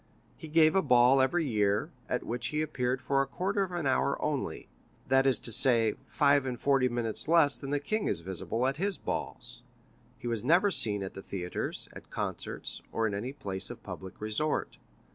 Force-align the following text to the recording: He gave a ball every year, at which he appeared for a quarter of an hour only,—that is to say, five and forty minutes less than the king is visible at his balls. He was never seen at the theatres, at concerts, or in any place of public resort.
He 0.35 0.47
gave 0.47 0.75
a 0.75 0.81
ball 0.81 1.21
every 1.21 1.45
year, 1.45 1.91
at 2.09 2.23
which 2.25 2.47
he 2.47 2.63
appeared 2.63 3.03
for 3.03 3.21
a 3.21 3.27
quarter 3.27 3.61
of 3.61 3.71
an 3.71 3.85
hour 3.85 4.19
only,—that 4.19 5.27
is 5.27 5.37
to 5.37 5.51
say, 5.51 5.93
five 6.07 6.43
and 6.47 6.59
forty 6.59 6.89
minutes 6.89 7.27
less 7.27 7.55
than 7.55 7.69
the 7.69 7.79
king 7.79 8.07
is 8.07 8.21
visible 8.21 8.65
at 8.65 8.77
his 8.77 8.97
balls. 8.97 9.61
He 10.17 10.25
was 10.25 10.43
never 10.43 10.71
seen 10.71 11.03
at 11.03 11.13
the 11.13 11.21
theatres, 11.21 11.87
at 11.93 12.09
concerts, 12.09 12.81
or 12.91 13.05
in 13.05 13.13
any 13.13 13.31
place 13.31 13.69
of 13.69 13.83
public 13.83 14.19
resort. 14.19 14.77